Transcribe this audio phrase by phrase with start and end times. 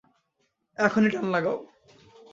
[0.77, 1.57] এখনই টান লাগাও।